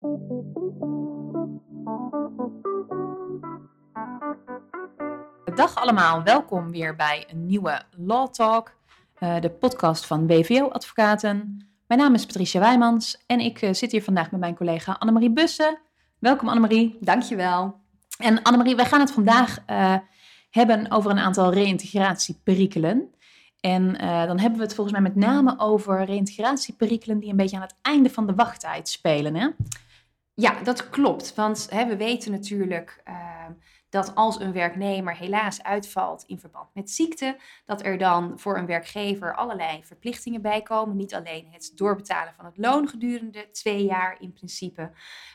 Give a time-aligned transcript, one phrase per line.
[0.00, 0.10] Dag
[5.74, 8.74] allemaal, welkom weer bij een nieuwe Law Talk,
[9.20, 11.66] uh, de podcast van BVO-advocaten.
[11.86, 15.32] Mijn naam is Patricia Wijmans en ik uh, zit hier vandaag met mijn collega Annemarie
[15.32, 15.78] Bussen.
[16.18, 16.96] Welkom Annemarie.
[17.00, 17.80] Dankjewel.
[18.18, 19.94] En Annemarie, wij gaan het vandaag uh,
[20.50, 23.14] hebben over een aantal reïntegratieperikelen.
[23.60, 23.92] En
[24.26, 27.76] dan hebben we het volgens mij met name over reïntegratieperikelen die een beetje aan het
[27.82, 29.34] einde van de wachttijd spelen.
[29.34, 29.48] Hè?
[30.40, 31.34] Ja, dat klopt.
[31.34, 33.02] Want hè, we weten natuurlijk
[33.90, 38.66] dat als een werknemer helaas uitvalt in verband met ziekte, dat er dan voor een
[38.66, 40.96] werkgever allerlei verplichtingen bij komen.
[40.96, 44.90] Niet alleen het doorbetalen van het loon gedurende twee jaar in principe,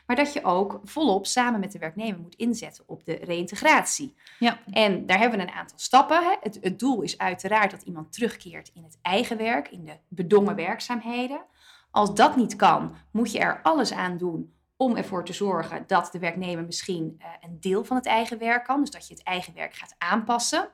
[0.06, 4.14] maar dat je ook volop samen met de werknemer moet inzetten op de reïntegratie.
[4.38, 4.58] Ja.
[4.70, 6.38] En daar hebben we een aantal stappen.
[6.40, 10.56] Het, het doel is uiteraard dat iemand terugkeert in het eigen werk, in de bedongen
[10.56, 11.40] werkzaamheden.
[11.90, 16.08] Als dat niet kan, moet je er alles aan doen om ervoor te zorgen dat
[16.12, 18.80] de werknemer misschien uh, een deel van het eigen werk kan.
[18.80, 20.70] Dus dat je het eigen werk gaat aanpassen.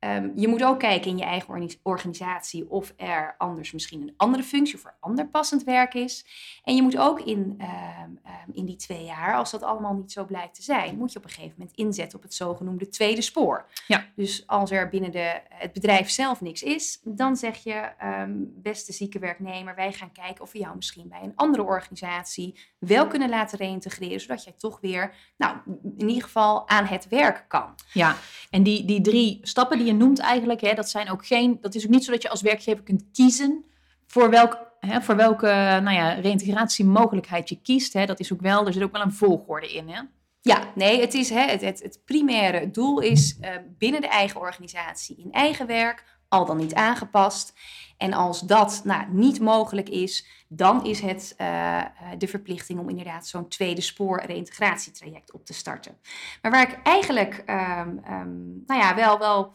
[0.00, 4.42] Um, je moet ook kijken in je eigen organisatie of er anders misschien een andere
[4.42, 6.26] functie of er ander passend werk is.
[6.64, 10.12] En je moet ook in, um, um, in die twee jaar, als dat allemaal niet
[10.12, 13.22] zo blijkt te zijn, moet je op een gegeven moment inzetten op het zogenoemde tweede
[13.22, 13.66] spoor.
[13.86, 14.06] Ja.
[14.16, 17.90] Dus als er binnen de, het bedrijf zelf niks is, dan zeg je,
[18.62, 23.06] beste zieke werknemer, wij gaan kijken of we jou misschien bij een andere organisatie wel
[23.06, 25.56] kunnen laten reïntegreren, zodat jij toch weer, nou,
[25.96, 27.74] in ieder geval aan het werk kan.
[27.92, 28.16] Ja,
[28.50, 31.74] en die, die drie stappen die je noemt eigenlijk, hè, dat, zijn ook geen, dat
[31.74, 33.64] is ook niet zo dat je als werkgever kunt kiezen
[34.06, 35.46] voor, welk, hè, voor welke
[35.82, 37.92] nou ja, reïntegratiemogelijkheid je kiest.
[37.92, 38.06] Hè.
[38.06, 39.88] Dat is ook wel, er zit ook wel een volgorde in.
[39.88, 40.00] Hè?
[40.40, 44.40] Ja, nee, het, is, hè, het, het, het primaire doel is uh, binnen de eigen
[44.40, 47.54] organisatie in eigen werk, al dan niet aangepast.
[47.98, 51.84] En als dat nou, niet mogelijk is, dan is het uh,
[52.18, 55.98] de verplichting om inderdaad zo'n tweede spoor reïntegratietraject op te starten.
[56.42, 59.52] Maar waar ik eigenlijk um, um, nou ja, wel, wel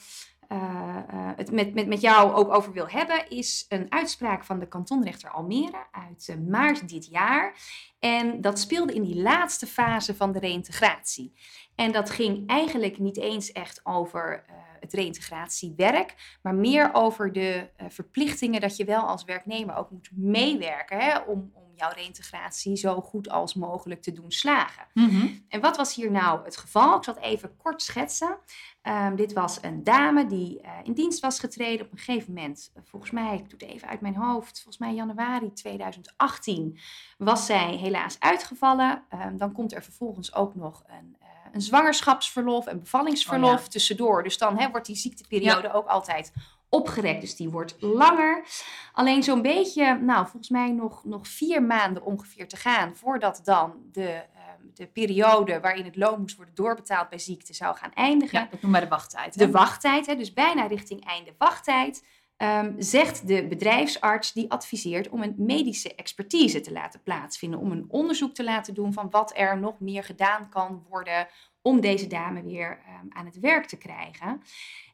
[0.49, 4.59] uh, uh, het met, met, met jou ook over wil hebben, is een uitspraak van
[4.59, 7.55] de kantonrechter Almere uit maart dit jaar.
[7.99, 11.33] En dat speelde in die laatste fase van de reïntegratie.
[11.75, 14.45] En dat ging eigenlijk niet eens echt over
[14.83, 20.09] het reïntegratiewerk, maar meer over de uh, verplichtingen dat je wel als werknemer ook moet
[20.13, 24.87] meewerken hè, om, om jouw reïntegratie zo goed als mogelijk te doen slagen.
[24.93, 25.45] Mm-hmm.
[25.47, 26.97] En wat was hier nou het geval?
[26.97, 28.37] Ik zal het even kort schetsen.
[28.83, 32.71] Um, dit was een dame die uh, in dienst was getreden op een gegeven moment.
[32.75, 36.79] Uh, volgens mij, ik doe het even uit mijn hoofd, volgens mij januari 2018
[37.17, 39.03] was zij helaas uitgevallen.
[39.13, 41.17] Um, dan komt er vervolgens ook nog een
[41.53, 44.23] een zwangerschapsverlof en bevallingsverlof oh, tussendoor.
[44.23, 46.33] Dus dan hè, wordt die ziekteperiode ook altijd
[46.69, 47.21] opgerekt.
[47.21, 48.45] Dus die wordt langer.
[48.93, 53.73] Alleen zo'n beetje, nou volgens mij nog, nog vier maanden ongeveer te gaan voordat dan
[53.91, 54.41] de, uh,
[54.73, 58.39] de periode waarin het loon moest worden doorbetaald bij ziekte zou gaan eindigen.
[58.39, 59.35] Ja, dat noemen wij de wachttijd.
[59.35, 59.45] Hè?
[59.45, 62.03] De wachttijd, hè, dus bijna richting einde wachttijd.
[62.43, 67.59] Um, zegt de bedrijfsarts die adviseert om een medische expertise te laten plaatsvinden.
[67.59, 71.27] Om een onderzoek te laten doen van wat er nog meer gedaan kan worden
[71.61, 74.41] om deze dame weer um, aan het werk te krijgen.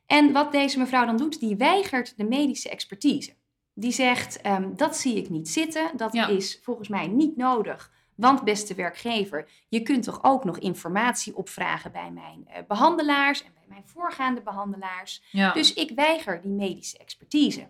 [0.05, 3.33] En wat deze mevrouw dan doet, die weigert de medische expertise.
[3.73, 6.27] Die zegt, um, dat zie ik niet zitten, dat ja.
[6.27, 7.91] is volgens mij niet nodig.
[8.15, 13.51] Want beste werkgever, je kunt toch ook nog informatie opvragen bij mijn uh, behandelaars en
[13.69, 15.23] mijn voorgaande behandelaars.
[15.31, 15.53] Ja.
[15.53, 17.67] Dus ik weiger die medische expertise.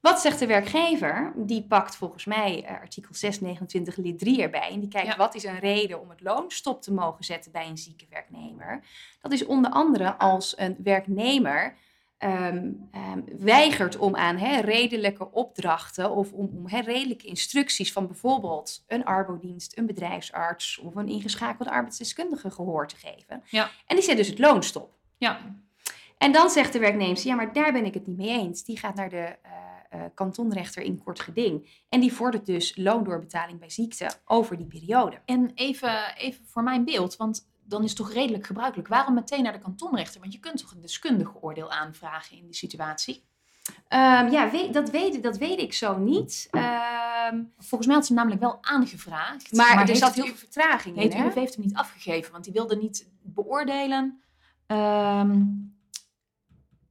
[0.00, 1.32] Wat zegt de werkgever?
[1.36, 4.70] Die pakt volgens mij uh, artikel 629 lid 3 erbij.
[4.70, 5.16] En die kijkt ja.
[5.16, 8.84] wat is een reden om het loon stop te mogen zetten bij een zieke werknemer.
[9.20, 11.76] Dat is onder andere als een werknemer
[12.18, 18.06] um, um, weigert om aan he, redelijke opdrachten of om, om he, redelijke instructies van
[18.06, 23.42] bijvoorbeeld een arbodienst, een bedrijfsarts of een ingeschakelde arbeidsdeskundige gehoor te geven.
[23.50, 23.70] Ja.
[23.86, 24.97] En die zet dus het loon stop.
[25.18, 25.56] Ja.
[26.18, 28.64] En dan zegt de werknemer, ja, maar daar ben ik het niet mee eens.
[28.64, 31.84] Die gaat naar de uh, uh, kantonrechter in kort geding.
[31.88, 35.20] En die vordert dus loondoorbetaling bij ziekte over die periode.
[35.24, 38.88] En even, even voor mijn beeld, want dan is het toch redelijk gebruikelijk.
[38.88, 40.20] Waarom meteen naar de kantonrechter?
[40.20, 43.26] Want je kunt toch een deskundige oordeel aanvragen in die situatie?
[43.88, 46.48] Um, ja, weet, dat, weet, dat weet ik zo niet.
[46.50, 49.52] Um, Volgens mij had ze hem namelijk wel aangevraagd.
[49.52, 51.12] Maar, maar er zat heel veel vertraging in.
[51.12, 54.22] Heeft hem niet afgegeven, want die wilde niet beoordelen.
[54.72, 55.66] Um,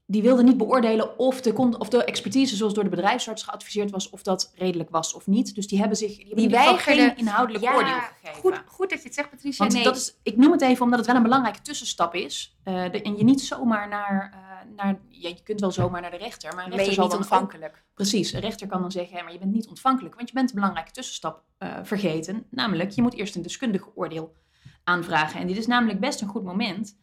[0.09, 4.09] die wilde niet beoordelen of de, of de expertise zoals door de bedrijfsarts geadviseerd was,
[4.09, 5.55] of dat redelijk was of niet.
[5.55, 8.41] Dus die hebben zich die, hebben weigerden- geen inhoudelijk oordeel gegeven.
[8.41, 9.57] goed, goed dat je het zegt, Patricia.
[9.63, 12.57] Want nee, dat is, ik noem het even omdat het wel een belangrijke tussenstap is.
[12.63, 16.11] Eh, de- en je niet zomaar naar, eh, naar ja, je kunt wel zomaar naar
[16.11, 17.83] de rechter, maar een rechter zal niet ook ontvankelijk.
[17.93, 20.55] Precies, een rechter kan dan zeggen, maar je bent niet ontvankelijk, want je bent een
[20.55, 22.45] belangrijke tussenstap eh, vergeten.
[22.49, 24.33] Namelijk, je moet eerst een deskundige oordeel
[24.83, 25.39] aanvragen.
[25.39, 26.97] En dit is namelijk best een goed moment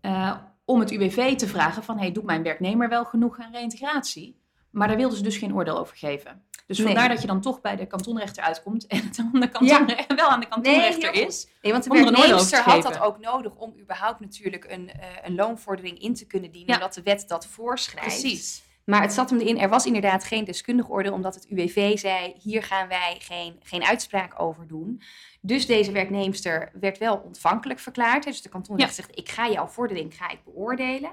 [0.00, 4.38] eh, om het UWV te vragen van, hey, doet mijn werknemer wel genoeg aan reïntegratie?
[4.70, 6.42] Maar daar wilden ze dus geen oordeel over geven.
[6.66, 6.86] Dus Nee.
[6.86, 10.28] vandaar dat je dan toch bij de kantonrechter uitkomt en het aan de kantonre- wel
[10.28, 11.48] aan de kantonrechter is.
[11.62, 15.08] Nee, want de er werknemster te had dat ook nodig om überhaupt natuurlijk een, eh,
[15.22, 16.74] een loonvordering in te kunnen dienen, Ja.
[16.74, 18.62] omdat de wet dat voorschrijft.
[18.90, 22.34] Maar het zat hem erin, er was inderdaad geen deskundig oordeel, omdat het UWV zei,
[22.42, 25.02] hier gaan wij geen, geen uitspraak over doen.
[25.40, 28.24] Dus deze werknemster werd wel ontvankelijk verklaard.
[28.24, 31.10] Dus de kantonrechter zegt, ik ga jouw vordering ga ik beoordelen.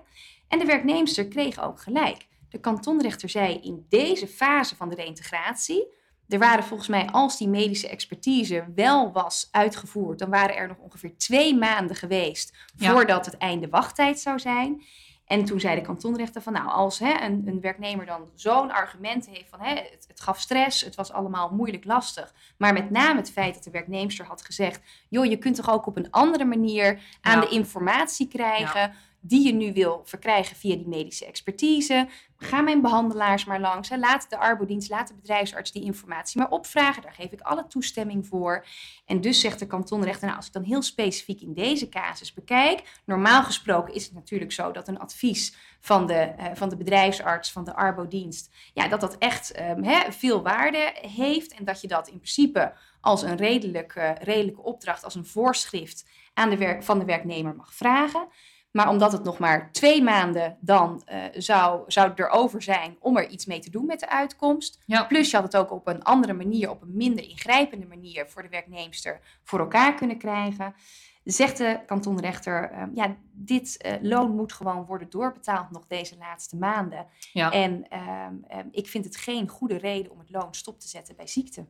[0.47, 2.27] En de werknemster kreeg ook gelijk.
[2.49, 5.87] De kantonrechter zei, in deze fase van de reïntegratie,
[6.27, 10.77] er waren volgens mij, als die medische expertise wel was uitgevoerd, dan waren er nog
[10.77, 14.81] ongeveer twee maanden geweest voordat het einde wachttijd zou zijn.
[15.27, 19.27] En toen zei de kantonrechter van, nou, als hè, een, een werknemer dan zo'n argument
[19.29, 23.19] heeft van, hè, het, het gaf stress, het was allemaal moeilijk lastig, maar met name
[23.19, 26.45] het feit dat de werknemster had gezegd, joh, je kunt toch ook op een andere
[26.45, 27.45] manier aan Ja.
[27.45, 32.07] de informatie krijgen die je nu wil verkrijgen via die medische expertise.
[32.39, 33.89] Ga mijn behandelaars maar langs.
[33.89, 37.01] Laat de arbodienst, laat de bedrijfsarts die informatie maar opvragen.
[37.01, 38.65] Daar geef ik alle toestemming voor.
[39.05, 42.99] En dus zegt de kantonrechter, nou, als ik dan heel specifiek in deze casus bekijk.
[43.05, 47.51] Normaal gesproken is het natuurlijk zo dat een advies van de, eh, van de bedrijfsarts,
[47.51, 51.53] van de arbodienst, ja, dat dat echt ehm, veel waarde heeft.
[51.53, 56.49] En dat je dat in principe als een redelijke, redelijke opdracht, als een voorschrift aan
[56.49, 58.27] de werk, van de werknemer mag vragen.
[58.77, 63.29] Maar omdat het nog maar twee maanden dan eh, zou, zou erover zijn om er
[63.29, 64.79] iets mee te doen met de uitkomst.
[64.85, 65.03] Ja.
[65.03, 68.41] Plus je had het ook op een andere manier, op een minder ingrijpende manier voor
[68.41, 70.75] de werknemster voor elkaar kunnen krijgen.
[71.23, 76.55] Zegt de kantonrechter, eh, ja, dit eh, loon moet gewoon worden doorbetaald nog deze laatste
[76.55, 77.05] maanden.
[77.33, 77.51] Ja.
[77.51, 81.15] En ehm, ehm, ik vind het geen goede reden om het loon stop te zetten
[81.15, 81.65] bij ziekte.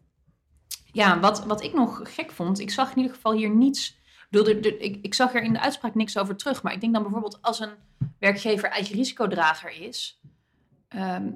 [0.91, 3.96] Ja, wat, wat ik nog gek vond, ik zag in ieder geval hier niets.
[4.29, 6.63] Ik, bedoel, ik, ik zag er in de uitspraak niks over terug.
[6.63, 7.71] Maar ik denk dan bijvoorbeeld als een
[8.19, 10.19] werkgever eigen risicodrager is.
[10.87, 11.29] ehm,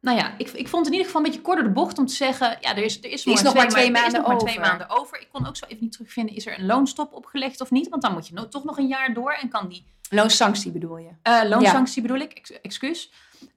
[0.00, 1.98] nou ja, ik, ik vond het in ieder geval een beetje kort door de bocht
[1.98, 4.28] om te zeggen: ja, er is, er is, is nog maar twee is maanden nog
[4.28, 4.68] maar twee over.
[4.68, 5.20] maanden over.
[5.20, 7.88] Ik kon ook zo even niet terugvinden: is er een loonstop opgelegd of niet?
[7.88, 10.96] Want dan moet je no- toch nog een jaar door en kan die Loonsanctie bedoel
[10.96, 11.10] je?
[11.22, 13.12] eh, loonsanctie bedoel ik, ex- excuus.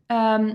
[0.07, 0.53] Ehm,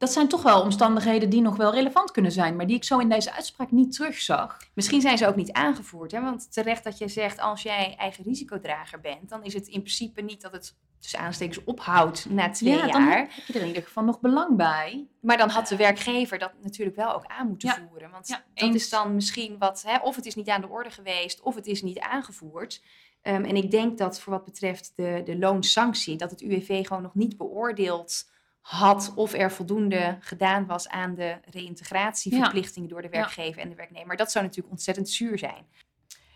[0.00, 2.98] dat zijn toch wel omstandigheden die nog wel relevant kunnen zijn, maar die ik zo
[2.98, 4.58] in deze uitspraak niet terugzag.
[4.74, 6.12] Misschien zijn ze ook niet aangevoerd.
[6.12, 6.20] Hè?
[6.20, 10.20] Want terecht dat je zegt, als jij eigen risicodrager bent, dan is het in principe
[10.20, 13.18] niet dat het tussen aanstekens ophoudt na twee ja, dan jaar.
[13.18, 15.06] heb je er in ieder geval nog belang bij.
[15.20, 17.86] Maar dan had de werkgever dat natuurlijk wel ook aan moeten Ja.
[17.88, 18.10] voeren.
[18.10, 20.90] Want Ja, dat is dan misschien wat, hè, of het is niet aan de orde
[20.90, 22.82] geweest, of het is niet aangevoerd.
[23.22, 27.02] Ehm, en ik denk dat voor wat betreft de, de loonsanctie, dat het UWV gewoon
[27.02, 28.29] nog niet beoordeeld
[28.60, 34.16] had of er voldoende gedaan was aan de reïntegratieverplichtingen door de werkgever en de werknemer.
[34.16, 35.66] Dat zou natuurlijk ontzettend zuur zijn.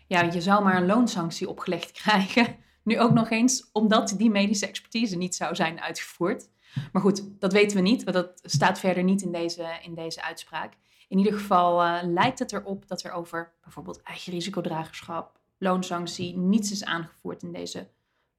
[0.07, 2.55] Ja, je zou maar een loonsanctie opgelegd krijgen.
[2.83, 6.49] Nu ook nog eens omdat die medische expertise niet zou zijn uitgevoerd.
[6.91, 10.21] Maar goed, dat weten we niet, want dat staat verder niet in deze, in deze
[10.21, 10.73] uitspraak.
[11.07, 16.71] In ieder geval eh, lijkt het erop dat er over bijvoorbeeld eigen risicodragerschap, loonsanctie, niets
[16.71, 17.87] is aangevoerd in deze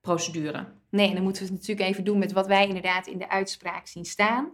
[0.06, 0.66] procedure.
[0.90, 3.28] Nee, en dan moeten we het natuurlijk even doen met wat wij inderdaad in de
[3.28, 4.44] uitspraak zien staan.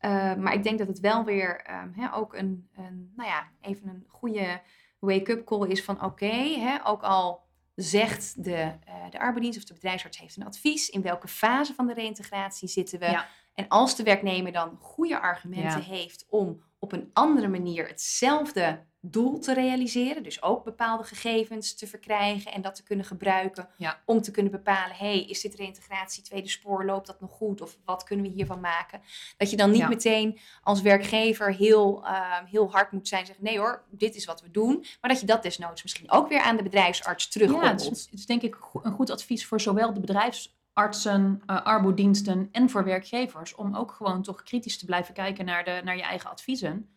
[0.00, 3.48] Uh, maar ik denk dat het wel weer um, hè, ook een, een, nou ja,
[3.60, 4.60] even een goede
[4.98, 9.74] wake-up call is van oké, okay, ook al zegt de, uh, de arbeidsdienst of de
[9.74, 13.06] bedrijfsarts heeft een advies, in welke fase van de reïntegratie zitten we.
[13.06, 13.26] Ja.
[13.54, 15.86] En als de werknemer dan goede argumenten Ja.
[15.86, 21.86] heeft om op een andere manier hetzelfde doel te realiseren, dus ook bepaalde gegevens te
[21.86, 24.00] verkrijgen en dat te kunnen gebruiken Ja.
[24.04, 27.76] om te kunnen bepalen, hey, is dit reïntegratie tweede spoor, loopt dat nog goed of
[27.84, 29.00] wat kunnen we hiervan maken?
[29.36, 29.88] Dat je dan niet Ja.
[29.88, 34.24] meteen als werkgever heel, uh, heel hard moet zijn en zeggen, nee hoor, dit is
[34.24, 37.30] wat we doen, maar dat je dat desnoods misschien ook weer aan de bedrijfsarts Ja,
[37.30, 37.84] terugkoppelt.
[37.84, 42.48] het is, het is denk ik een goed advies voor zowel de bedrijfsartsen, uh, arbodiensten
[42.52, 43.54] en voor werkgevers.
[43.54, 46.88] Om ook gewoon toch kritisch te blijven kijken naar, de, naar je eigen adviezen.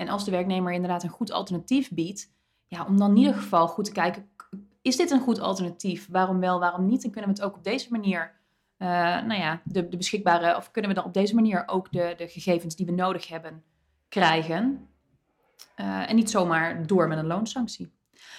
[0.00, 2.32] En als de werknemer inderdaad een goed alternatief biedt,
[2.66, 4.28] ja, om dan in ieder geval goed te kijken,
[4.82, 6.08] is dit een goed alternatief?
[6.10, 7.04] Waarom wel, waarom niet?
[7.04, 8.32] En kunnen we het ook op deze manier,
[8.76, 8.88] eh,
[9.22, 12.28] nou ja, de, de beschikbare, of kunnen we dan op deze manier ook de, de
[12.28, 13.62] gegevens die we nodig hebben
[14.08, 14.88] krijgen?
[15.74, 17.92] Eh, en niet zomaar door met een loonsanctie.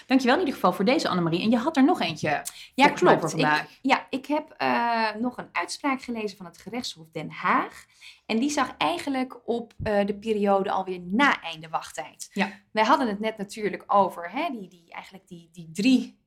[0.07, 1.41] Dankjewel in ieder geval voor deze Annemarie.
[1.41, 2.41] En je had er nog eentje
[2.75, 3.19] Ja, klopt.
[3.19, 3.61] voor vandaag.
[3.63, 7.85] Ik, ja, ik heb eh, nog een uitspraak gelezen van het gerechtshof Den Haag.
[8.25, 12.29] En die zag eigenlijk op eh, de periode alweer na einde wachttijd.
[12.33, 12.51] Ja.
[12.71, 16.19] Wij hadden het net natuurlijk over hè, die, die, eigenlijk die, die drie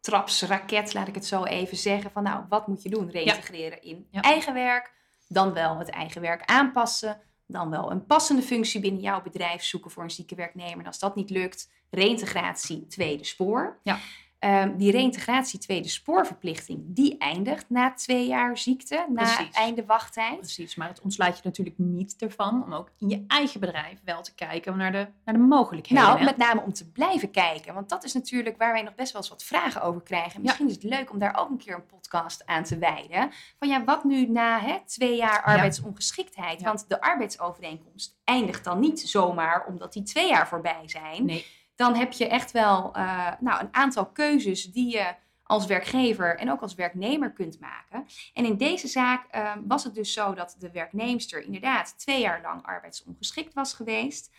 [0.00, 2.10] trapsraket, laat ik het zo even zeggen.
[2.10, 3.10] Van nou, wat moet je doen?
[3.10, 4.20] Reintegreren in Ja.
[4.20, 4.96] eigen werk.
[5.28, 7.20] Dan wel het eigen werk aanpassen.
[7.46, 10.78] Dan wel een passende functie binnen jouw bedrijf zoeken voor een zieke werknemer.
[10.78, 13.78] En als dat niet lukt, reintegratie tweede spoor.
[13.82, 13.98] Ja.
[14.38, 19.54] Ehm, die reintegratie tweede spoorverplichting, die eindigt na twee jaar ziekte, na Precies.
[19.54, 20.38] einde wachttijd.
[20.38, 24.22] Precies, maar het ontslaat je natuurlijk niet ervan om ook in je eigen bedrijf wel
[24.22, 26.04] te kijken naar de, naar de mogelijkheden.
[26.04, 26.24] Nou, hè?
[26.24, 27.74] met name om te blijven kijken.
[27.74, 30.42] Want dat is natuurlijk waar wij nog best wel eens wat vragen over krijgen.
[30.42, 33.30] Misschien is het leuk om daar ook een keer een podcast aan te wijden.
[33.58, 36.60] Van ja, wat nu na hè, twee jaar arbeidsongeschiktheid?
[36.60, 36.66] Ja.
[36.66, 41.24] Want de arbeidsovereenkomst eindigt dan niet zomaar omdat die twee jaar voorbij zijn.
[41.24, 41.46] Nee,
[41.78, 46.50] Dan heb je echt wel eh, nou, een aantal keuzes die je als werkgever en
[46.50, 48.06] ook als werknemer kunt maken.
[48.34, 52.40] En in deze zaak eh, was het dus zo dat de werknemster inderdaad twee jaar
[52.42, 54.30] lang arbeidsongeschikt was geweest.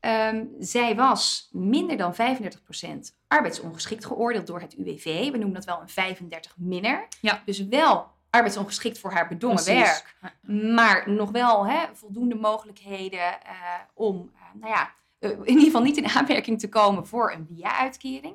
[0.00, 5.30] Ehm, zij was minder dan 35% arbeidsongeschikt geoordeeld door het UWV.
[5.30, 7.08] We noemen dat wel een 35 minner.
[7.20, 7.42] Ja.
[7.44, 9.82] Dus wel arbeidsongeschikt voor haar bedongen Precies.
[9.82, 10.16] werk.
[10.74, 13.54] Maar nog wel hè, voldoende mogelijkheden eh,
[13.94, 14.90] om, eh, nou ja,
[15.30, 18.34] in ieder geval niet in aanmerking te komen voor een WIA-uitkering.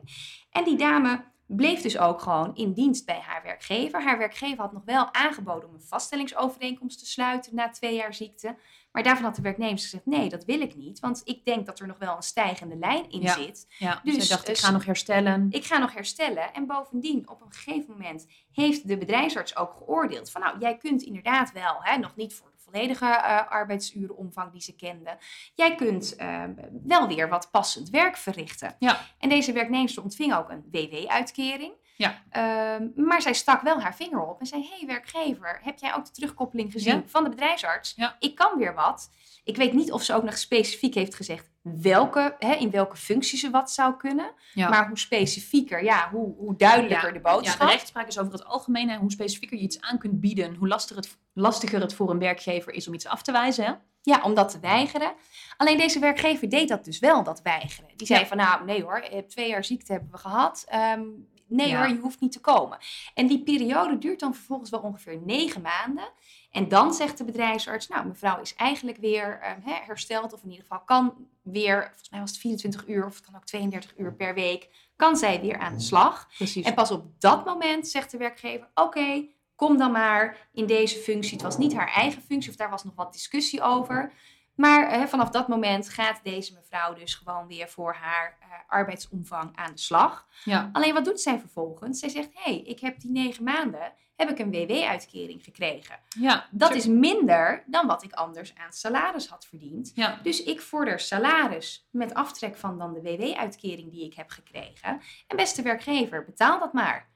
[0.52, 4.04] En die dame bleef dus ook gewoon in dienst bij haar werkgever.
[4.04, 8.56] Haar werkgever had nog wel aangeboden om een vaststellingsovereenkomst te sluiten na twee jaar ziekte.
[8.92, 11.00] Maar daarvan had de werknemer gezegd: nee, dat wil ik niet.
[11.00, 13.34] Want ik denk dat er nog wel een stijgende lijn in Ja.
[13.34, 13.66] zit.
[13.78, 15.48] ja, Dus, dus zij dacht, ik eh, ga nog herstellen.
[15.50, 16.54] Ik ga nog herstellen.
[16.54, 21.02] En bovendien, op een gegeven moment heeft de bedrijfsarts ook geoordeeld van nou, jij kunt
[21.02, 25.18] inderdaad wel, hè, nog niet voor de volledige eh arbeidsurenomvang die ze kende,
[25.54, 26.44] jij kunt eh,
[26.84, 28.76] wel weer wat passend werk verrichten.
[28.80, 29.00] Ja.
[29.18, 31.74] En deze werknemster ontving ook een WW-uitkering.
[32.00, 32.22] Ja.
[32.30, 36.06] Ehm, maar zij stak wel haar vinger op en zei: Hey werkgever, heb jij ook
[36.06, 37.04] de terugkoppeling gezien Ja.
[37.06, 37.94] van de bedrijfsarts?
[37.96, 38.16] Ja.
[38.20, 39.10] Ik kan weer wat.
[39.44, 43.38] Ik weet niet of ze ook nog specifiek heeft gezegd welke, hè, in welke functie
[43.38, 44.32] ze wat zou kunnen.
[44.54, 44.70] Ja.
[44.70, 47.60] Maar hoe specifieker, ja, hoe, hoe duidelijker Ja, de Ja, boodschap.
[47.60, 48.90] de rechtspraak is over het algemeen.
[48.90, 52.20] En hoe specifieker je iets aan kunt bieden, hoe lastiger het, lastiger het voor een
[52.20, 53.66] werkgever is om iets af te wijzen.
[53.66, 53.74] Hè?
[54.02, 55.14] Ja, om dat te weigeren.
[55.58, 57.90] Alleen deze werkgever deed dat dus wel, dat weigeren.
[57.96, 58.26] Die zei Ja.
[58.26, 60.66] van, nou nee hoor, eh, twee jaar ziekte hebben we gehad.
[60.68, 61.02] Ehm,
[61.50, 61.78] nee Ja.
[61.78, 62.78] hoor, je hoeft niet te komen.
[63.14, 66.10] En die periode duurt dan vervolgens wel ongeveer negen maanden.
[66.52, 70.34] En dan zegt de bedrijfsarts, nou mevrouw is eigenlijk weer ehm, hersteld.
[70.34, 73.36] Of in ieder geval kan weer, volgens mij was het 24 uur of het kan
[73.36, 74.70] ook 32 uur per week.
[74.96, 76.28] Kan zij weer aan de slag.
[76.38, 76.66] Precies.
[76.66, 79.26] En pas op dat moment zegt de werkgever: Oké,
[79.56, 81.34] kom dan maar in deze functie.
[81.34, 84.12] Het was niet haar eigen functie, of daar was nog wat discussie over.
[84.60, 89.52] Maar eh, vanaf dat moment gaat deze mevrouw dus gewoon weer voor haar eh, arbeidsomvang
[89.56, 90.28] aan de slag.
[90.44, 90.70] ja.
[90.72, 92.00] Alleen wat doet zij vervolgens?
[92.00, 95.96] Zij zegt: Hé, hey, ik heb die negen maanden heb ik een WW-uitkering gekregen.
[96.20, 99.92] Ja, Dat is minder dan wat ik anders aan salaris had verdiend.
[99.96, 105.02] Ja, Dus ik vorder salaris met aftrek van dan de WW-uitkering die ik heb gekregen.
[105.28, 107.09] En beste werkgever, betaal dat maar.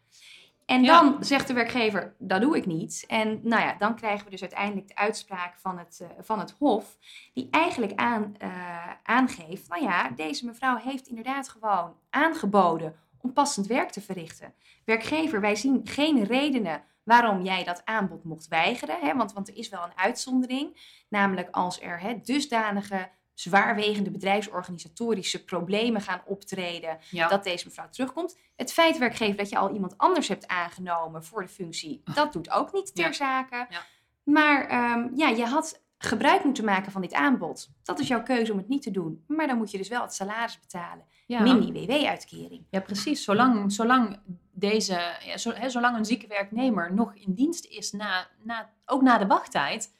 [0.65, 1.01] En Ja.
[1.01, 3.03] dan zegt de werkgever, dat doe ik niet.
[3.07, 6.55] En nou ja, dan krijgen we dus uiteindelijk de uitspraak van het, eh, van het
[6.59, 6.97] Hof,
[7.33, 13.67] die eigenlijk aan, eh, aangeeft, nou ja, deze mevrouw heeft inderdaad gewoon aangeboden om passend
[13.67, 14.53] werk te verrichten.
[14.85, 18.99] Werkgever, wij zien geen redenen waarom jij dat aanbod mocht weigeren.
[19.01, 19.15] Hè?
[19.15, 20.77] Want, want er is wel een uitzondering.
[21.09, 27.27] Namelijk als er hè, dusdanige zwaarwegende bedrijfsorganisatorische problemen gaan optreden, ja.
[27.27, 28.37] dat deze mevrouw terugkomt.
[28.55, 32.49] Het feit, werkgever, dat je al iemand anders hebt aangenomen voor de functie, dat doet
[32.51, 33.11] ook niet ter Ja.
[33.13, 33.65] zake.
[33.69, 33.81] Ja.
[34.23, 37.69] Maar ehm, ja, je had gebruik moeten maken van dit aanbod.
[37.83, 39.23] Dat is jouw keuze om het niet te doen.
[39.27, 41.05] Maar dan moet je dus wel het salaris betalen.
[41.25, 41.41] ja.
[41.41, 42.65] Min die WW-uitkering.
[42.69, 43.23] Ja, precies.
[43.23, 44.19] Zolang, zolang,
[44.51, 45.37] deze, ja,
[45.69, 49.93] zolang een zieke werknemer nog in dienst is, na, na, ook na de wachttijd,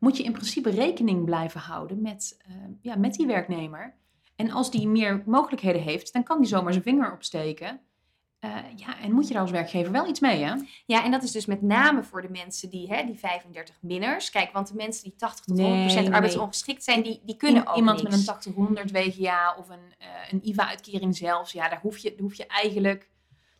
[0.00, 3.94] moet je in principe rekening blijven houden met, eh, ja, met die werknemer.
[4.36, 7.80] En als die meer mogelijkheden heeft, dan kan die zomaar zijn vinger opsteken.
[8.38, 10.54] Eh, ja, en moet je daar als werkgever wel iets mee, hè?
[10.86, 14.30] Ja, en dat is dus met name voor de mensen die, hè, die 35 minners.
[14.30, 16.14] Kijk, want de mensen die 80 tot Nee, 100% nee, nee.
[16.14, 18.10] arbeidsongeschikt zijn, die, die kunnen I- ook Iemand niks.
[18.10, 18.54] met een
[18.88, 22.46] 80-100 WGA of een, eh, een IVA-uitkering zelfs, ja, daar hoef je, daar hoef je
[22.46, 23.08] eigenlijk...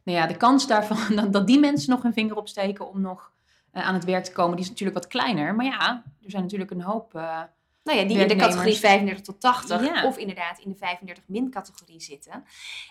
[0.05, 3.33] Nou ja, de kans daarvan dat, dat die mensen nog hun vinger opsteken om nog
[3.73, 5.55] aan het werk te komen, die is natuurlijk wat kleiner.
[5.55, 7.15] Maar ja, er zijn natuurlijk een hoop...
[7.15, 7.41] eh,
[7.83, 10.05] Nou ja, die in de categorie 35 tot 80 Ja.
[10.07, 12.45] of inderdaad in de 35 min categorie zitten.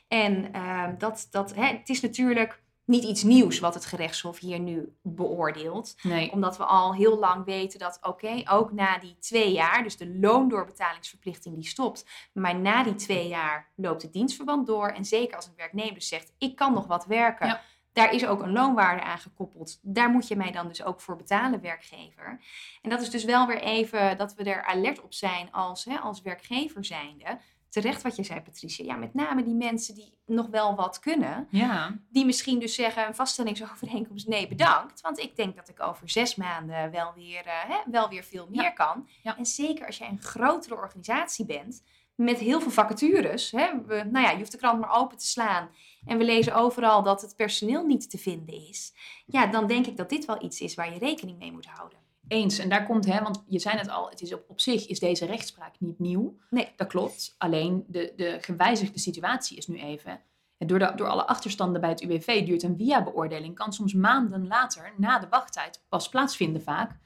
[0.08, 4.60] En ehm, dat, dat, hè, het is natuurlijk niet iets nieuws wat het gerechtshof hier
[4.60, 5.96] nu beoordeelt.
[6.02, 6.32] Nee.
[6.32, 10.18] Omdat we al heel lang weten dat, oké, ook na die twee jaar, dus de
[10.20, 14.88] loondoorbetalingsverplichting die stopt, maar na die twee jaar loopt het dienstverband door.
[14.88, 17.48] En zeker als een werknemer dus zegt, ik kan nog wat werken.
[17.48, 17.62] Ja.
[17.94, 19.80] Daar is ook een loonwaarde aan gekoppeld.
[19.82, 22.40] Daar moet je mij dan dus ook voor betalen, werkgever.
[22.82, 25.98] En dat is dus wel weer even dat we er alert op zijn als, hè,
[25.98, 27.40] als werkgever zijnde.
[27.70, 28.86] Terecht wat je zei, Patricia.
[28.86, 31.48] Ja, met name die mensen die nog wel wat kunnen.
[31.52, 31.98] Ja.
[32.10, 35.02] Die misschien dus zeggen, een vaststellingsovereenkomst, nee bedankt.
[35.02, 38.48] Want ik denk dat ik over zes maanden wel weer, eh, hè, wel weer veel
[38.50, 38.70] meer Ja.
[38.70, 39.10] kan.
[39.24, 39.38] Ja.
[39.38, 41.84] En zeker als jij een grotere organisatie bent,
[42.20, 43.52] met heel veel vacatures.
[43.52, 45.70] Hè, we, nou ja, je hoeft de krant maar open te slaan.
[46.06, 48.94] En we lezen overal dat het personeel niet te vinden is.
[49.26, 52.00] Ja, dan denk ik dat dit wel iets is waar je rekening mee moet houden.
[52.28, 52.58] Eens.
[52.58, 55.00] En daar komt, hè, want je zei het al, het is op, op zich is
[55.00, 56.38] deze rechtspraak niet nieuw.
[56.50, 56.72] Nee.
[56.76, 57.36] Dat klopt.
[57.38, 60.22] Alleen de, de gewijzigde situatie is nu even.
[60.58, 64.48] en Door, de, door alle achterstanden bij het UWV duurt een via-beoordeling, kan soms maanden
[64.48, 66.98] later, na de wachttijd, pas plaatsvinden vaak.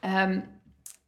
[0.00, 0.40] Ehm,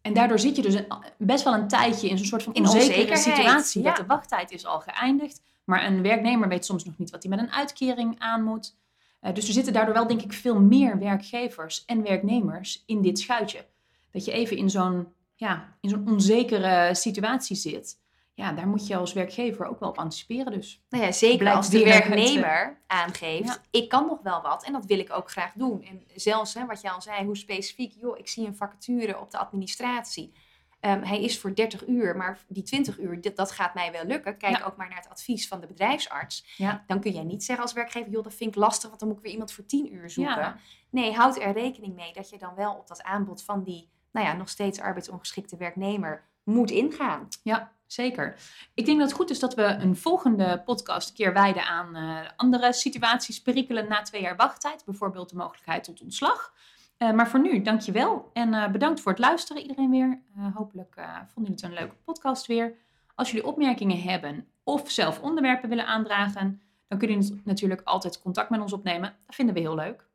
[0.07, 0.87] en daardoor zit je dus een,
[1.19, 3.83] best wel een tijdje in zo'n soort van onzekere situatie.
[3.83, 3.89] ja.
[3.89, 7.31] Dat de wachttijd is al geëindigd, maar een werknemer weet soms nog niet wat hij
[7.31, 8.77] met een uitkering aan moet.
[9.21, 13.19] Eh, dus er zitten daardoor wel, denk ik, veel meer werkgevers en werknemers in dit
[13.19, 13.65] schuitje.
[14.11, 17.99] Dat je even in zo'n ja, in zo'n onzekere situatie zit.
[18.37, 20.85] Ja, daar moet je als werkgever ook wel op anticiperen dus.
[20.89, 23.59] Nou ja, zeker als de werknemer aangeeft, ja.
[23.71, 25.83] ik kan nog wel wat en dat wil ik ook graag doen.
[25.83, 29.31] En zelfs, hè, wat je al zei, hoe specifiek, joh, ik zie een vacature op
[29.31, 30.33] de administratie.
[30.81, 34.05] Ehm, hij is voor 30 uur, maar die 20 uur, dit, dat gaat mij wel
[34.05, 34.37] lukken.
[34.39, 34.65] Kijk Ja.
[34.65, 36.55] ook maar naar het advies van de bedrijfsarts.
[36.57, 36.85] Ja.
[36.87, 39.19] Dan kun jij niet zeggen als werkgever, joh, dat vind ik lastig, want dan moet
[39.19, 40.61] ik weer iemand voor 10 uur zoeken.
[40.91, 44.27] Nee, houd er rekening mee dat je dan wel op dat aanbod van die, nou
[44.27, 47.29] ja, nog steeds arbeidsongeschikte werknemer moet ingaan.
[47.43, 48.37] Ja, zeker.
[48.75, 51.97] Ik denk dat het goed is dat we een volgende podcast een keer wijden aan
[51.97, 54.85] eh, andere situaties, perikelen na twee jaar wachttijd.
[54.85, 56.53] Bijvoorbeeld de mogelijkheid tot ontslag.
[56.97, 58.31] Eh, maar voor nu, dankjewel.
[58.33, 60.23] En eh, bedankt voor het luisteren iedereen weer.
[60.55, 62.75] Hopelijk vonden jullie het een leuke podcast weer.
[63.15, 68.51] Als jullie opmerkingen hebben of zelf onderwerpen willen aandragen, dan kunnen jullie natuurlijk altijd contact
[68.51, 69.17] met ons opnemen.
[69.27, 70.07] Dat vinden we heel leuk.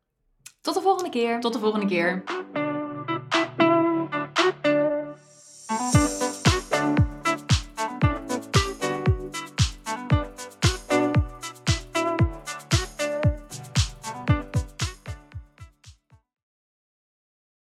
[0.61, 1.39] Tot de volgende keer.
[1.39, 2.23] Tot de volgende keer.